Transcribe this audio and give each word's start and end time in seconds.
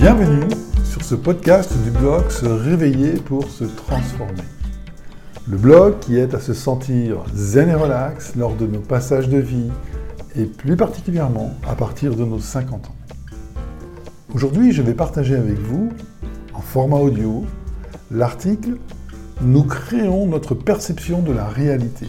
Bienvenue 0.00 0.46
sur 0.84 1.02
ce 1.02 1.16
podcast 1.16 1.76
du 1.82 1.90
blog 1.90 2.30
Se 2.30 2.46
réveiller 2.46 3.14
pour 3.14 3.50
se 3.50 3.64
transformer. 3.64 4.44
Le 5.48 5.56
blog 5.56 5.98
qui 5.98 6.16
aide 6.16 6.36
à 6.36 6.40
se 6.40 6.54
sentir 6.54 7.24
zen 7.34 7.68
et 7.68 7.74
relax 7.74 8.36
lors 8.36 8.54
de 8.54 8.68
nos 8.68 8.78
passages 8.78 9.28
de 9.28 9.38
vie 9.38 9.72
et 10.36 10.44
plus 10.44 10.76
particulièrement 10.76 11.52
à 11.68 11.74
partir 11.74 12.14
de 12.14 12.24
nos 12.24 12.38
50 12.38 12.86
ans. 12.86 12.96
Aujourd'hui, 14.32 14.70
je 14.70 14.82
vais 14.82 14.94
partager 14.94 15.34
avec 15.34 15.58
vous, 15.58 15.88
en 16.54 16.60
format 16.60 16.98
audio, 16.98 17.44
l'article 18.12 18.76
Nous 19.40 19.64
créons 19.64 20.28
notre 20.28 20.54
perception 20.54 21.22
de 21.22 21.32
la 21.32 21.48
réalité. 21.48 22.06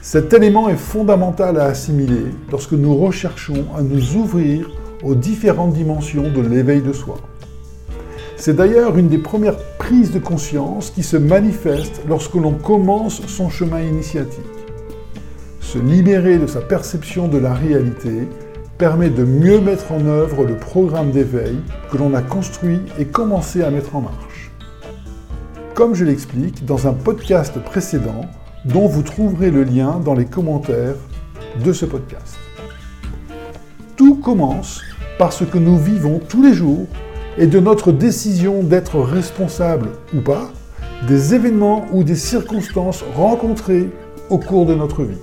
Cet 0.00 0.32
élément 0.32 0.68
est 0.68 0.76
fondamental 0.76 1.58
à 1.58 1.64
assimiler 1.64 2.26
lorsque 2.52 2.74
nous 2.74 2.94
recherchons 2.96 3.64
à 3.76 3.82
nous 3.82 4.14
ouvrir 4.14 4.70
aux 5.02 5.16
différentes 5.16 5.72
dimensions 5.72 6.30
de 6.30 6.40
l'éveil 6.42 6.80
de 6.80 6.92
soi. 6.92 7.16
C'est 8.38 8.54
d'ailleurs 8.54 8.98
une 8.98 9.08
des 9.08 9.18
premières 9.18 9.56
prises 9.78 10.12
de 10.12 10.18
conscience 10.18 10.90
qui 10.90 11.02
se 11.02 11.16
manifeste 11.16 12.02
lorsque 12.06 12.34
l'on 12.34 12.52
commence 12.52 13.26
son 13.26 13.48
chemin 13.48 13.80
initiatique. 13.80 14.44
Se 15.60 15.78
libérer 15.78 16.36
de 16.38 16.46
sa 16.46 16.60
perception 16.60 17.28
de 17.28 17.38
la 17.38 17.54
réalité 17.54 18.28
permet 18.76 19.08
de 19.08 19.24
mieux 19.24 19.58
mettre 19.58 19.90
en 19.90 20.04
œuvre 20.04 20.44
le 20.44 20.56
programme 20.56 21.12
d'éveil 21.12 21.56
que 21.90 21.96
l'on 21.96 22.12
a 22.12 22.20
construit 22.20 22.80
et 22.98 23.06
commencé 23.06 23.62
à 23.62 23.70
mettre 23.70 23.96
en 23.96 24.02
marche. 24.02 24.52
Comme 25.74 25.94
je 25.94 26.04
l'explique 26.04 26.66
dans 26.66 26.86
un 26.86 26.92
podcast 26.92 27.58
précédent 27.58 28.26
dont 28.66 28.86
vous 28.86 29.02
trouverez 29.02 29.50
le 29.50 29.64
lien 29.64 29.98
dans 29.98 30.14
les 30.14 30.26
commentaires 30.26 30.96
de 31.64 31.72
ce 31.72 31.86
podcast. 31.86 32.36
Tout 33.96 34.16
commence 34.16 34.82
par 35.18 35.32
ce 35.32 35.44
que 35.44 35.58
nous 35.58 35.78
vivons 35.78 36.20
tous 36.28 36.42
les 36.42 36.52
jours 36.52 36.86
et 37.38 37.46
de 37.46 37.60
notre 37.60 37.92
décision 37.92 38.62
d'être 38.62 38.98
responsable 38.98 39.90
ou 40.14 40.20
pas 40.20 40.50
des 41.06 41.34
événements 41.34 41.86
ou 41.92 42.04
des 42.04 42.14
circonstances 42.14 43.04
rencontrées 43.14 43.90
au 44.30 44.38
cours 44.38 44.66
de 44.66 44.74
notre 44.74 45.04
vie. 45.04 45.18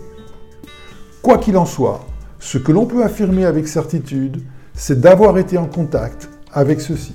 Quoi 1.21 1.37
qu'il 1.37 1.57
en 1.57 1.65
soit, 1.65 2.05
ce 2.39 2.57
que 2.57 2.71
l'on 2.71 2.85
peut 2.85 3.03
affirmer 3.03 3.45
avec 3.45 3.67
certitude, 3.67 4.41
c'est 4.73 4.99
d'avoir 4.99 5.37
été 5.37 5.57
en 5.57 5.65
contact 5.65 6.29
avec 6.51 6.81
ceci. 6.81 7.13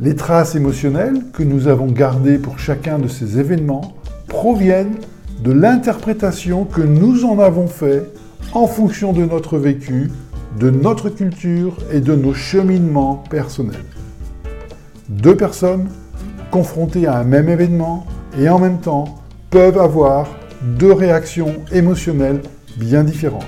Les 0.00 0.14
traces 0.14 0.54
émotionnelles 0.54 1.24
que 1.32 1.42
nous 1.42 1.68
avons 1.68 1.86
gardées 1.86 2.38
pour 2.38 2.58
chacun 2.58 2.98
de 2.98 3.08
ces 3.08 3.38
événements 3.38 3.94
proviennent 4.28 4.96
de 5.42 5.52
l'interprétation 5.52 6.64
que 6.64 6.80
nous 6.80 7.24
en 7.24 7.38
avons 7.40 7.66
fait 7.66 8.10
en 8.52 8.66
fonction 8.66 9.12
de 9.12 9.24
notre 9.24 9.58
vécu 9.58 10.10
de 10.56 10.70
notre 10.70 11.10
culture 11.10 11.76
et 11.92 12.00
de 12.00 12.14
nos 12.14 12.34
cheminements 12.34 13.22
personnels. 13.30 13.84
Deux 15.08 15.36
personnes 15.36 15.88
confrontées 16.50 17.06
à 17.06 17.18
un 17.18 17.24
même 17.24 17.48
événement 17.48 18.06
et 18.38 18.48
en 18.48 18.58
même 18.58 18.78
temps 18.78 19.22
peuvent 19.50 19.78
avoir 19.78 20.28
deux 20.62 20.92
réactions 20.92 21.54
émotionnelles 21.72 22.42
bien 22.76 23.04
différentes. 23.04 23.44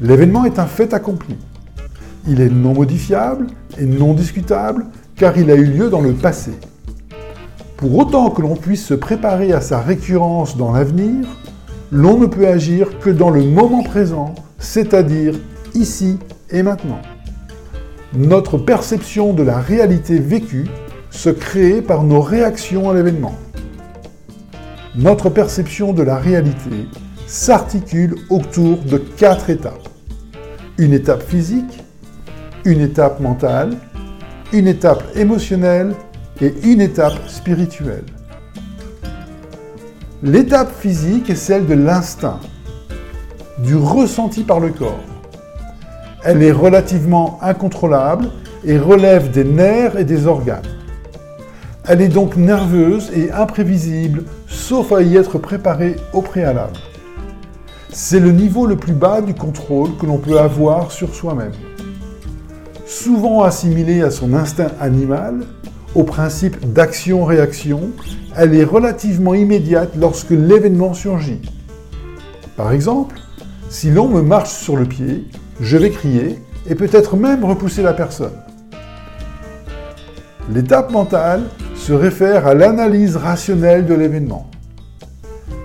L'événement 0.00 0.44
est 0.44 0.58
un 0.58 0.66
fait 0.66 0.94
accompli. 0.94 1.36
Il 2.26 2.40
est 2.40 2.50
non 2.50 2.74
modifiable 2.74 3.46
et 3.78 3.86
non 3.86 4.14
discutable 4.14 4.86
car 5.16 5.36
il 5.38 5.50
a 5.50 5.54
eu 5.54 5.64
lieu 5.64 5.90
dans 5.90 6.00
le 6.00 6.12
passé. 6.12 6.52
Pour 7.76 7.96
autant 7.96 8.30
que 8.30 8.42
l'on 8.42 8.56
puisse 8.56 8.84
se 8.84 8.94
préparer 8.94 9.52
à 9.52 9.60
sa 9.60 9.80
récurrence 9.80 10.56
dans 10.56 10.72
l'avenir, 10.72 11.26
l'on 11.90 12.18
ne 12.18 12.26
peut 12.26 12.46
agir 12.46 12.98
que 12.98 13.10
dans 13.10 13.30
le 13.30 13.42
moment 13.42 13.82
présent 13.82 14.34
c'est-à-dire 14.58 15.34
ici 15.74 16.18
et 16.50 16.62
maintenant. 16.62 17.00
Notre 18.14 18.58
perception 18.58 19.32
de 19.32 19.42
la 19.42 19.58
réalité 19.58 20.18
vécue 20.18 20.66
se 21.10 21.30
crée 21.30 21.82
par 21.82 22.04
nos 22.04 22.20
réactions 22.20 22.90
à 22.90 22.94
l'événement. 22.94 23.34
Notre 24.94 25.30
perception 25.30 25.92
de 25.92 26.02
la 26.02 26.16
réalité 26.16 26.88
s'articule 27.26 28.16
autour 28.30 28.78
de 28.78 28.98
quatre 28.98 29.50
étapes. 29.50 29.88
Une 30.78 30.92
étape 30.92 31.22
physique, 31.22 31.84
une 32.64 32.80
étape 32.80 33.20
mentale, 33.20 33.76
une 34.52 34.66
étape 34.66 35.04
émotionnelle 35.14 35.94
et 36.40 36.54
une 36.64 36.80
étape 36.80 37.28
spirituelle. 37.28 38.04
L'étape 40.22 40.72
physique 40.74 41.30
est 41.30 41.36
celle 41.36 41.66
de 41.66 41.74
l'instinct, 41.74 42.40
du 43.58 43.76
ressenti 43.76 44.44
par 44.44 44.60
le 44.60 44.70
corps. 44.70 45.00
Elle 46.24 46.42
est 46.42 46.52
relativement 46.52 47.38
incontrôlable 47.42 48.28
et 48.64 48.78
relève 48.78 49.30
des 49.30 49.44
nerfs 49.44 49.96
et 49.96 50.04
des 50.04 50.26
organes. 50.26 50.62
Elle 51.86 52.02
est 52.02 52.08
donc 52.08 52.36
nerveuse 52.36 53.10
et 53.14 53.30
imprévisible, 53.32 54.24
sauf 54.46 54.92
à 54.92 55.00
y 55.02 55.16
être 55.16 55.38
préparée 55.38 55.96
au 56.12 56.20
préalable. 56.20 56.76
C'est 57.90 58.20
le 58.20 58.32
niveau 58.32 58.66
le 58.66 58.76
plus 58.76 58.92
bas 58.92 59.22
du 59.22 59.32
contrôle 59.32 59.96
que 59.96 60.06
l'on 60.06 60.18
peut 60.18 60.38
avoir 60.38 60.92
sur 60.92 61.14
soi-même. 61.14 61.52
Souvent 62.86 63.42
assimilée 63.42 64.02
à 64.02 64.10
son 64.10 64.34
instinct 64.34 64.72
animal, 64.80 65.40
au 65.94 66.04
principe 66.04 66.72
d'action-réaction, 66.72 67.90
elle 68.36 68.54
est 68.54 68.64
relativement 68.64 69.34
immédiate 69.34 69.90
lorsque 69.96 70.30
l'événement 70.30 70.92
surgit. 70.92 71.40
Par 72.56 72.72
exemple, 72.72 73.16
si 73.68 73.90
l'on 73.90 74.08
me 74.08 74.22
marche 74.22 74.50
sur 74.50 74.76
le 74.76 74.86
pied, 74.86 75.26
je 75.60 75.76
vais 75.76 75.90
crier 75.90 76.38
et 76.68 76.74
peut-être 76.74 77.16
même 77.16 77.44
repousser 77.44 77.82
la 77.82 77.92
personne. 77.92 78.32
L'étape 80.52 80.90
mentale 80.90 81.42
se 81.74 81.92
réfère 81.92 82.46
à 82.46 82.54
l'analyse 82.54 83.16
rationnelle 83.16 83.84
de 83.84 83.94
l'événement. 83.94 84.48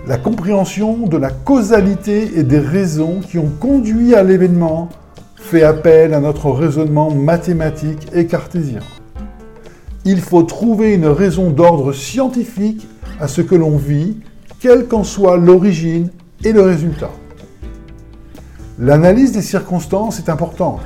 La 0.05 0.17
compréhension 0.17 1.07
de 1.07 1.15
la 1.15 1.29
causalité 1.29 2.37
et 2.37 2.43
des 2.43 2.59
raisons 2.59 3.21
qui 3.21 3.37
ont 3.37 3.51
conduit 3.59 4.15
à 4.15 4.23
l'événement 4.23 4.89
fait 5.37 5.63
appel 5.63 6.13
à 6.13 6.19
notre 6.19 6.51
raisonnement 6.51 7.11
mathématique 7.11 8.07
et 8.13 8.25
cartésien. 8.25 8.81
Il 10.03 10.19
faut 10.19 10.43
trouver 10.43 10.93
une 10.93 11.07
raison 11.07 11.51
d'ordre 11.51 11.93
scientifique 11.93 12.85
à 13.21 13.29
ce 13.29 13.41
que 13.41 13.55
l'on 13.55 13.77
vit, 13.77 14.17
quelle 14.59 14.87
qu'en 14.87 15.05
soit 15.05 15.37
l'origine 15.37 16.09
et 16.43 16.51
le 16.51 16.61
résultat. 16.61 17.11
L'analyse 18.79 19.33
des 19.33 19.43
circonstances 19.43 20.17
est 20.17 20.29
importante 20.29 20.81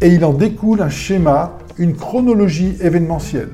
et 0.00 0.08
il 0.08 0.24
en 0.24 0.32
découle 0.32 0.82
un 0.82 0.88
schéma, 0.88 1.56
une 1.78 1.94
chronologie 1.94 2.76
événementielle. 2.80 3.50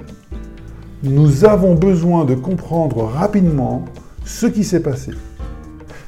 Nous 1.02 1.44
avons 1.44 1.74
besoin 1.74 2.24
de 2.24 2.34
comprendre 2.34 3.04
rapidement 3.04 3.84
ce 4.24 4.46
qui 4.46 4.64
s'est 4.64 4.80
passé. 4.80 5.10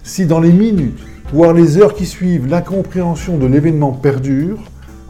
Si 0.02 0.24
dans 0.24 0.40
les 0.40 0.54
minutes, 0.54 1.00
voire 1.34 1.52
les 1.52 1.76
heures 1.76 1.92
qui 1.92 2.06
suivent, 2.06 2.46
l'incompréhension 2.46 3.36
de 3.36 3.44
l'événement 3.44 3.92
perdure, 3.92 4.56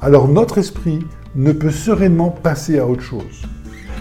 alors 0.03 0.26
notre 0.26 0.58
esprit 0.58 0.99
ne 1.37 1.53
peut 1.53 1.70
sereinement 1.70 2.31
passer 2.31 2.81
à 2.81 2.87
autre 2.88 3.03
chose. 3.03 3.43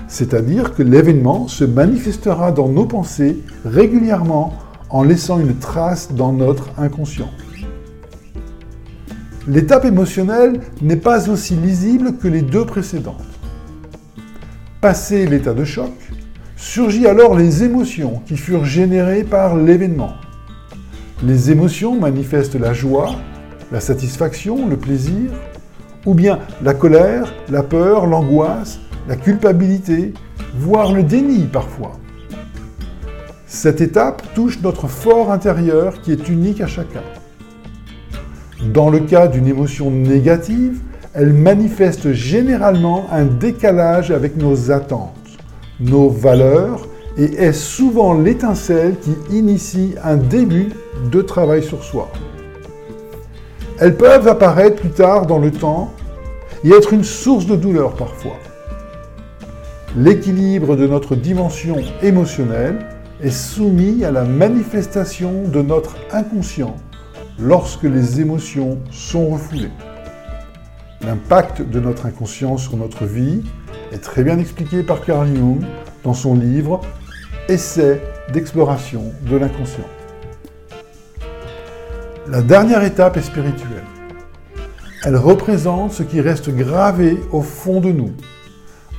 C'est-à-dire 0.07 0.73
que 0.73 0.81
l'événement 0.81 1.47
se 1.47 1.65
manifestera 1.65 2.51
dans 2.51 2.67
nos 2.67 2.85
pensées 2.85 3.37
régulièrement 3.63 4.55
en 4.89 5.03
laissant 5.03 5.39
une 5.39 5.57
trace 5.57 6.13
dans 6.13 6.33
notre 6.33 6.69
inconscient. 6.79 7.29
L'étape 9.47 9.85
émotionnelle 9.85 10.59
n'est 10.81 10.95
pas 10.95 11.29
aussi 11.29 11.55
lisible 11.55 12.17
que 12.17 12.27
les 12.27 12.41
deux 12.41 12.65
précédentes. 12.65 13.23
Passé 14.81 15.25
l'état 15.25 15.53
de 15.53 15.63
choc, 15.63 15.93
surgit 16.55 17.07
alors 17.07 17.35
les 17.35 17.63
émotions 17.63 18.21
qui 18.25 18.37
furent 18.37 18.65
générées 18.65 19.23
par 19.23 19.55
l'événement. 19.55 20.13
Les 21.23 21.51
émotions 21.51 21.99
manifestent 21.99 22.59
la 22.59 22.73
joie, 22.73 23.15
la 23.71 23.79
satisfaction, 23.79 24.67
le 24.67 24.77
plaisir, 24.77 25.31
ou 26.05 26.13
bien 26.13 26.39
la 26.61 26.73
colère, 26.73 27.33
la 27.49 27.63
peur, 27.63 28.07
l'angoisse, 28.07 28.79
la 29.07 29.15
culpabilité, 29.15 30.13
voire 30.55 30.93
le 30.93 31.03
déni 31.03 31.43
parfois. 31.43 31.93
Cette 33.47 33.81
étape 33.81 34.21
touche 34.35 34.61
notre 34.61 34.87
fort 34.87 35.31
intérieur 35.31 36.01
qui 36.01 36.11
est 36.11 36.29
unique 36.29 36.61
à 36.61 36.67
chacun. 36.67 37.01
Dans 38.63 38.89
le 38.89 38.99
cas 38.99 39.27
d'une 39.27 39.47
émotion 39.47 39.89
négative, 39.89 40.79
elle 41.13 41.31
manifeste 41.31 42.11
généralement 42.11 43.05
un 43.09 43.23
décalage 43.23 44.11
avec 44.11 44.35
nos 44.35 44.69
attentes, 44.69 45.15
nos 45.79 46.09
valeurs 46.09 46.85
et 47.17 47.35
est 47.35 47.53
souvent 47.53 48.13
l'étincelle 48.13 48.95
qui 48.99 49.15
initie 49.33 49.95
un 50.03 50.17
début 50.17 50.69
de 51.09 51.21
travail 51.21 51.63
sur 51.63 51.85
soi. 51.85 52.11
Elles 53.79 53.95
peuvent 53.95 54.27
apparaître 54.27 54.81
plus 54.81 54.89
tard 54.89 55.25
dans 55.25 55.39
le 55.39 55.51
temps 55.51 55.93
et 56.65 56.71
être 56.71 56.91
une 56.91 57.05
source 57.05 57.45
de 57.45 57.55
douleur 57.55 57.93
parfois. 57.93 58.37
L'équilibre 59.95 60.75
de 60.75 60.85
notre 60.85 61.15
dimension 61.15 61.77
émotionnelle 62.03 62.79
est 63.23 63.31
soumis 63.31 64.03
à 64.03 64.11
la 64.11 64.25
manifestation 64.25 65.43
de 65.47 65.61
notre 65.61 65.95
inconscient 66.11 66.75
lorsque 67.41 67.83
les 67.83 68.19
émotions 68.19 68.79
sont 68.91 69.29
refoulées. 69.29 69.71
L'impact 71.01 71.61
de 71.61 71.79
notre 71.79 72.05
inconscient 72.05 72.57
sur 72.57 72.75
notre 72.75 73.05
vie 73.05 73.41
est 73.91 73.99
très 73.99 74.23
bien 74.23 74.37
expliqué 74.37 74.83
par 74.83 75.03
Carl 75.03 75.27
Jung 75.27 75.63
dans 76.03 76.13
son 76.13 76.35
livre 76.35 76.81
Essai 77.47 78.01
d'exploration 78.33 79.11
de 79.29 79.37
l'inconscient. 79.37 79.87
La 82.27 82.41
dernière 82.41 82.83
étape 82.83 83.17
est 83.17 83.21
spirituelle. 83.21 83.85
Elle 85.03 85.15
représente 85.15 85.93
ce 85.93 86.03
qui 86.03 86.19
reste 86.19 86.49
gravé 86.49 87.17
au 87.31 87.41
fond 87.41 87.79
de 87.79 87.91
nous, 87.91 88.11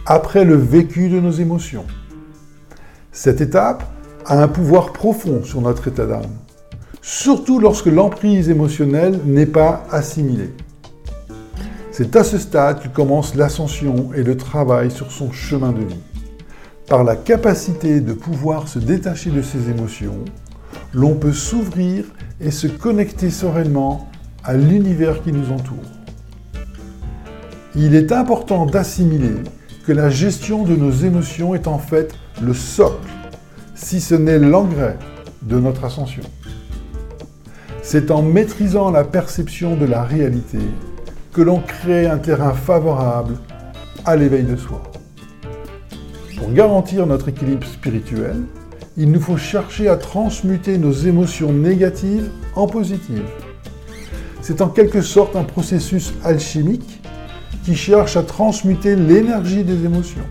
après 0.07 0.45
le 0.45 0.57
vécu 0.57 1.11
de 1.11 1.21
nos 1.21 1.31
émotions. 1.31 1.85
Cette 3.13 3.41
étape 3.41 3.85
a 4.25 4.43
un 4.43 4.49
pouvoir 4.49 4.93
profond 4.93 5.45
sur 5.45 5.61
notre 5.61 5.89
état 5.89 6.07
d'âme, 6.07 6.33
surtout 7.03 7.59
lorsque 7.59 7.87
l'emprise 7.87 8.49
émotionnelle 8.49 9.21
n'est 9.25 9.47
pas 9.47 9.85
assimilée. 9.91 10.53
C'est 11.91 12.17
à 12.17 12.25
ce 12.25 12.39
stade 12.39 12.83
que 12.83 12.89
commence 12.89 13.35
l'ascension 13.35 14.11
et 14.15 14.23
le 14.23 14.37
travail 14.37 14.91
sur 14.91 15.11
son 15.11 15.33
chemin 15.33 15.73
de 15.73 15.85
vie. 15.85 16.01
Par 16.89 17.05
la 17.05 17.17
capacité 17.17 18.01
de 18.01 18.13
pouvoir 18.13 18.69
se 18.69 18.79
détacher 18.79 19.31
de 19.31 19.43
ses 19.43 19.71
émotions, 19.71 20.25
l'on 20.93 21.15
peut 21.15 21.33
s'ouvrir 21.33 22.05
et 22.41 22.51
se 22.51 22.67
connecter 22.67 23.31
sereinement 23.31 24.09
à 24.45 24.55
l'univers 24.55 25.23
qui 25.23 25.33
nous 25.33 25.53
entoure. 25.53 25.77
Il 27.77 27.95
est 27.95 28.13
important 28.13 28.67
d'assimiler 28.67 29.35
que 29.87 29.93
la 29.93 30.11
gestion 30.11 30.65
de 30.65 30.75
nos 30.75 30.91
émotions 30.91 31.55
est 31.55 31.69
en 31.69 31.79
fait 31.79 32.15
le 32.43 32.55
socle, 32.55 33.09
si 33.75 34.01
ce 34.01 34.15
n'est 34.15 34.39
l'engrais 34.39 34.99
de 35.43 35.59
notre 35.59 35.85
ascension. 35.85 36.23
C'est 37.93 38.13
en 38.13 38.23
maîtrisant 38.23 38.93
la 38.93 39.03
perception 39.03 39.75
de 39.75 39.85
la 39.85 40.05
réalité 40.05 40.61
que 41.33 41.43
l'on 41.43 41.59
crée 41.59 42.07
un 42.07 42.19
terrain 42.19 42.53
favorable 42.53 43.35
à 44.05 44.15
l'éveil 44.15 44.45
de 44.45 44.55
soi. 44.55 44.81
Pour 46.39 46.53
garantir 46.53 47.05
notre 47.09 47.31
équilibre 47.31 47.67
spirituel, 47.67 48.45
il 48.97 49.11
nous 49.11 49.19
faut 49.19 49.37
chercher 49.37 49.89
à 49.89 49.97
transmuter 49.97 50.79
nos 50.79 50.93
émotions 50.93 51.53
négatives 51.53 52.31
en 52.55 52.69
positives. 52.69 53.29
C'est 54.41 54.61
en 54.61 54.69
quelque 54.69 55.03
sorte 55.03 55.35
un 55.35 55.43
processus 55.43 56.15
alchimique 56.23 57.03
qui 57.65 57.75
cherche 57.75 58.17
à 58.17 58.23
transmuter 58.23 58.95
l'énergie 58.95 59.65
des 59.65 59.85
émotions. 59.85 60.29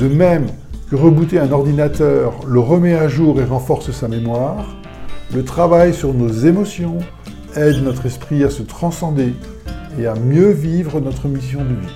De 0.00 0.08
même 0.08 0.46
que 0.90 0.96
rebooter 0.96 1.38
un 1.38 1.52
ordinateur 1.52 2.40
le 2.44 2.58
remet 2.58 2.94
à 2.94 3.06
jour 3.06 3.40
et 3.40 3.44
renforce 3.44 3.92
sa 3.92 4.08
mémoire, 4.08 4.81
le 5.34 5.44
travail 5.44 5.94
sur 5.94 6.12
nos 6.12 6.28
émotions 6.28 6.98
aide 7.56 7.82
notre 7.82 8.06
esprit 8.06 8.44
à 8.44 8.50
se 8.50 8.62
transcender 8.62 9.34
et 9.98 10.06
à 10.06 10.14
mieux 10.14 10.50
vivre 10.50 11.00
notre 11.00 11.26
mission 11.26 11.64
de 11.64 11.74
vie. 11.74 11.94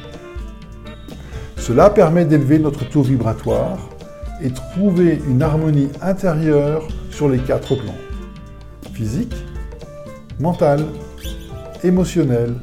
Cela 1.56 1.90
permet 1.90 2.24
d'élever 2.24 2.58
notre 2.58 2.88
taux 2.88 3.02
vibratoire 3.02 3.78
et 4.42 4.50
trouver 4.50 5.20
une 5.28 5.42
harmonie 5.42 5.88
intérieure 6.00 6.86
sur 7.10 7.28
les 7.28 7.38
quatre 7.38 7.74
plans. 7.74 7.94
Physique, 8.92 9.34
mental, 10.38 10.84
émotionnel 11.82 12.54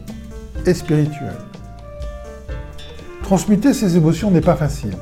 et 0.66 0.74
spirituel. 0.74 1.36
Transmuter 3.22 3.74
ces 3.74 3.96
émotions 3.98 4.32
n'est 4.32 4.42
pas 4.42 4.56
facile. 4.56 4.96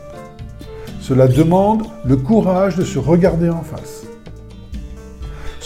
Cela 1.00 1.28
demande 1.28 1.84
le 2.06 2.18
courage 2.18 2.76
de 2.76 2.84
se 2.84 3.00
regarder 3.00 3.50
en 3.50 3.62
face. 3.62 4.01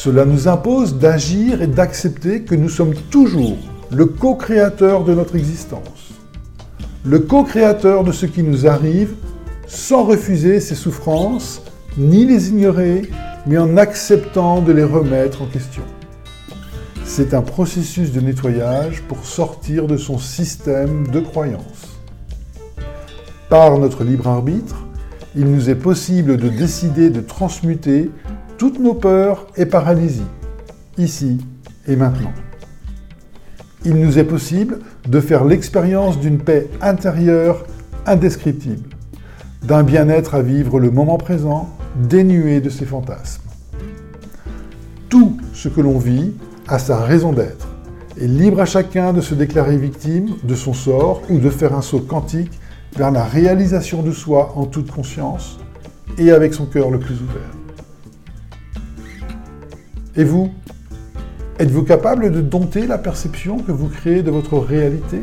Cela 0.05 0.23
nous 0.23 0.47
impose 0.47 0.99
d'agir 0.99 1.63
et 1.63 1.67
d'accepter 1.67 2.43
que 2.43 2.53
nous 2.53 2.69
sommes 2.69 2.93
toujours 3.09 3.57
le 3.89 4.05
co-créateur 4.05 5.03
de 5.03 5.15
notre 5.15 5.35
existence, 5.35 6.13
le 7.03 7.17
co-créateur 7.17 8.03
de 8.03 8.11
ce 8.11 8.27
qui 8.27 8.43
nous 8.43 8.67
arrive 8.67 9.15
sans 9.65 10.03
refuser 10.03 10.59
ses 10.59 10.75
souffrances, 10.75 11.63
ni 11.97 12.23
les 12.23 12.49
ignorer, 12.49 13.09
mais 13.47 13.57
en 13.57 13.77
acceptant 13.77 14.61
de 14.61 14.73
les 14.73 14.83
remettre 14.83 15.41
en 15.41 15.47
question. 15.47 15.81
C'est 17.03 17.33
un 17.33 17.41
processus 17.41 18.11
de 18.11 18.21
nettoyage 18.21 19.01
pour 19.07 19.25
sortir 19.25 19.87
de 19.87 19.97
son 19.97 20.19
système 20.19 21.07
de 21.07 21.19
croyances. 21.19 21.97
Par 23.49 23.79
notre 23.79 24.03
libre 24.03 24.27
arbitre, 24.27 24.85
il 25.35 25.45
nous 25.45 25.71
est 25.71 25.73
possible 25.73 26.37
de 26.37 26.47
décider 26.47 27.09
de 27.09 27.21
transmuter 27.21 28.11
toutes 28.57 28.79
nos 28.79 28.93
peurs 28.93 29.47
et 29.55 29.65
paralysies, 29.65 30.23
ici 30.97 31.39
et 31.87 31.95
maintenant. 31.95 32.33
Il 33.83 33.95
nous 33.95 34.17
est 34.17 34.23
possible 34.23 34.79
de 35.07 35.19
faire 35.19 35.45
l'expérience 35.45 36.19
d'une 36.19 36.39
paix 36.39 36.69
intérieure 36.81 37.65
indescriptible 38.05 38.95
d'un 39.65 39.83
bien-être 39.83 40.35
à 40.35 40.41
vivre 40.41 40.79
le 40.79 40.91
moment 40.91 41.17
présent, 41.17 41.69
dénué 41.95 42.62
de 42.62 42.69
ses 42.69 42.85
fantasmes. 42.85 43.41
Tout 45.09 45.38
ce 45.53 45.69
que 45.69 45.81
l'on 45.81 45.97
vit 45.97 46.33
a 46.67 46.77
sa 46.77 47.00
raison 47.00 47.33
d'être, 47.33 47.67
et 48.17 48.27
libre 48.27 48.62
à 48.62 48.65
chacun 48.65 49.12
de 49.12 49.21
se 49.21 49.33
déclarer 49.33 49.77
victime 49.77 50.35
de 50.43 50.55
son 50.55 50.74
sort 50.74 51.21
ou 51.29 51.39
de 51.39 51.50
faire 51.50 51.75
un 51.75 51.81
saut 51.81 52.00
quantique 52.00 52.59
vers 52.95 53.12
la 53.12 53.24
réalisation 53.24 54.03
de 54.03 54.12
soi 54.12 54.53
en 54.55 54.65
toute 54.65 54.91
conscience 54.91 55.59
et 56.17 56.31
avec 56.31 56.53
son 56.53 56.65
cœur 56.65 56.91
le 56.91 57.00
plus 57.00 57.15
ouvert. 57.15 57.64
Et 60.17 60.24
vous 60.24 60.50
Êtes-vous 61.57 61.84
capable 61.84 62.31
de 62.31 62.41
dompter 62.41 62.86
la 62.86 62.98
perception 62.98 63.60
que 63.60 63.72
vous 63.72 63.88
créez 63.88 64.24
de 64.24 64.31
votre 64.31 64.57
réalité? 64.57 65.22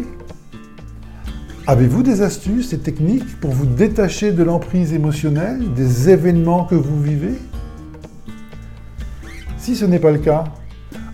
Avez-vous 1.66 2.02
des 2.02 2.22
astuces 2.22 2.72
et 2.72 2.78
techniques 2.78 3.38
pour 3.38 3.50
vous 3.52 3.66
détacher 3.66 4.32
de 4.32 4.42
l'emprise 4.42 4.92
émotionnelle 4.92 5.72
des 5.75 6.11
événements 6.11 6.64
que 6.64 6.75
vous 6.75 7.00
vivez? 7.02 7.34
Si 9.58 9.76
ce 9.76 9.84
n'est 9.84 9.99
pas 9.99 10.11
le 10.11 10.18
cas, 10.18 10.44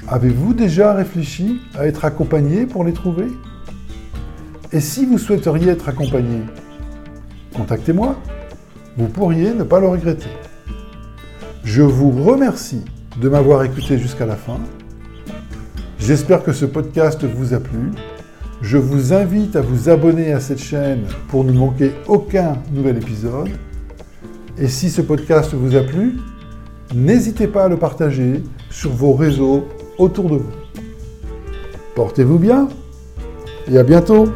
avez-vous 0.09 0.55
déjà 0.55 0.93
réfléchi 0.95 1.61
à 1.77 1.87
être 1.87 2.05
accompagné 2.05 2.67
pour 2.67 2.85
les 2.85 2.93
trouver? 2.93 3.27
Et 4.73 4.81
si 4.81 5.05
vous 5.05 5.19
souhaiteriez 5.19 5.71
être 5.71 5.89
accompagné, 5.89 6.43
contactez-moi. 7.55 8.17
Vous 8.97 9.09
pourriez 9.09 9.53
ne 9.53 9.65
pas 9.65 9.81
le 9.81 9.89
regretter. 9.89 10.31
Je 11.63 11.83
vous 11.83 12.11
remercie 12.11 12.85
de 13.21 13.29
m'avoir 13.29 13.65
écouté 13.65 13.99
jusqu'à 13.99 14.27
la 14.27 14.37
fin. 14.37 14.59
J'espère 15.99 16.43
que 16.43 16.53
ce 16.53 16.65
podcast 16.65 17.25
vous 17.25 17.55
a 17.55 17.61
plu 17.61 17.93
je 18.61 18.77
vous 18.77 19.13
invite 19.13 19.55
à 19.55 19.61
vous 19.61 19.89
abonner 19.89 20.33
à 20.33 20.41
cette 20.41 20.59
chaîne 20.59 21.05
pour 21.29 21.45
ne 21.45 21.53
manquer 21.53 21.93
aucun 22.09 22.57
nouvel 22.73 22.97
épisode. 22.97 23.51
Et 24.59 24.67
si 24.67 24.91
ce 24.91 25.01
podcast 25.01 25.55
vous 25.55 25.77
a 25.77 25.83
plu, 25.83 26.17
n'hésitez 26.93 27.47
pas 27.47 27.65
à 27.65 27.69
le 27.69 27.77
partager 27.77 28.43
sur 28.69 28.91
vos 28.91 29.13
réseaux 29.13 29.69
autour 29.97 30.29
de 30.29 30.37
vous. 30.39 30.51
Portez-vous 31.95 32.39
bien 32.39 32.69
et 33.71 33.79
à 33.79 33.85
bientôt 33.85 34.29